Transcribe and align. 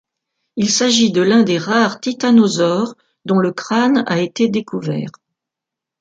Il 0.55 0.71
s'agit 0.71 1.11
de 1.11 1.21
l'un 1.21 1.43
des 1.43 1.59
rares 1.59 1.99
titanosaures 2.01 2.95
dont 3.25 3.37
le 3.37 3.51
crâne 3.51 4.03
a 4.07 4.19
été 4.19 4.49
découvert. 4.49 5.11